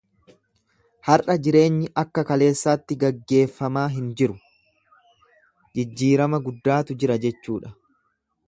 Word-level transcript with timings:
Har'a 1.09 1.35
jireenyi 1.47 1.89
akka 2.03 2.23
kaleessaatti 2.29 2.97
gaggeeffamaa 3.05 3.85
hin 3.99 4.09
jiru, 4.23 4.39
jijjiirama 5.77 6.45
guddaatu 6.49 7.01
jira 7.05 7.23
jechuudha. 7.29 7.75